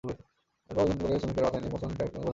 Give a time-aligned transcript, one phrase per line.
[0.69, 2.29] এরপর ওজন করে শ্রমিকেরা মাথায় নিয়ে বস্তাবন্দী পণ্য ট্রাকে বোঝাই করেন।